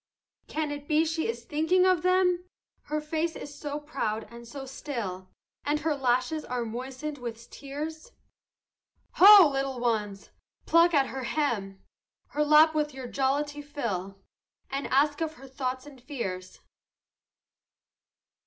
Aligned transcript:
Can 0.47 0.71
it 0.71 0.87
be 0.87 1.05
she 1.05 1.27
is 1.27 1.45
thinking 1.45 1.85
of 1.85 2.01
them, 2.01 2.45
Her 2.85 2.99
face 2.99 3.35
is 3.35 3.53
so 3.53 3.79
proud 3.79 4.27
and 4.31 4.47
so 4.47 4.65
still, 4.65 5.29
And 5.63 5.81
her 5.81 5.95
lashes 5.95 6.43
are 6.43 6.65
moistened 6.65 7.19
with 7.19 7.51
tears? 7.51 8.11
Ho, 9.17 9.47
little 9.47 9.79
ones! 9.79 10.31
pluck 10.65 10.95
at 10.95 11.05
her 11.09 11.25
hem, 11.25 11.83
Her 12.29 12.43
lap 12.43 12.73
with 12.73 12.95
your 12.95 13.05
jollity 13.05 13.61
fill, 13.61 14.19
And 14.71 14.87
ask 14.87 15.21
of 15.21 15.35
her 15.35 15.47
thoughts 15.47 15.85
and 15.85 15.99
her 15.99 16.05
fears. 16.07 16.61